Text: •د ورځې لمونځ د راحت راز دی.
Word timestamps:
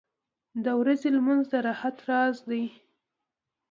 •د 0.63 0.67
ورځې 0.79 1.09
لمونځ 1.15 1.43
د 1.51 1.53
راحت 1.67 1.97
راز 2.09 2.35
دی. 2.49 2.63